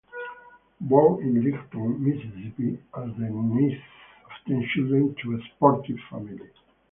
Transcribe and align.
Born 0.79 1.21
in 1.21 1.43
Richton, 1.43 1.99
Mississippi, 1.99 2.75
as 2.97 3.15
the 3.19 3.29
ninth 3.29 3.75
of 4.25 4.31
ten 4.47 4.67
children 4.73 5.15
to 5.21 5.35
a 5.35 5.39
sportive 5.55 5.99
family. 6.09 6.39